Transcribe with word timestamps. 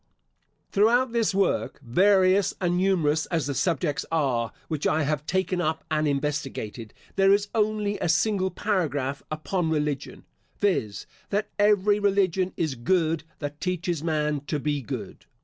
Throughout 0.71 1.11
this 1.11 1.31
work, 1.35 1.79
various 1.83 2.55
and 2.59 2.75
numerous 2.77 3.27
as 3.27 3.45
the 3.45 3.53
subjects 3.53 4.03
are, 4.11 4.51
which 4.67 4.87
I 4.87 5.03
have 5.03 5.27
taken 5.27 5.61
up 5.61 5.83
and 5.91 6.07
investigated, 6.07 6.91
there 7.17 7.31
is 7.31 7.49
only 7.53 7.99
a 7.99 8.09
single 8.09 8.49
paragraph 8.49 9.21
upon 9.29 9.69
religion, 9.69 10.25
viz. 10.59 11.05
"that 11.29 11.49
every 11.59 11.99
religion 11.99 12.51
is 12.57 12.73
good 12.73 13.25
that 13.37 13.61
teaches 13.61 14.03
man 14.03 14.41
to 14.47 14.57
be 14.59 14.81
good." 14.81 15.27